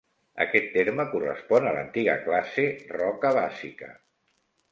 Aquest 0.43 0.69
terme 0.77 1.03
correspon 1.09 1.67
a 1.67 1.73
l'antiga 1.75 2.17
classe 2.25 2.65
roca 2.97 3.35
bàsica. 3.39 3.93